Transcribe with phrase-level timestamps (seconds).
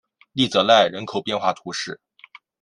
[0.31, 2.01] 利泽赖人口变化图示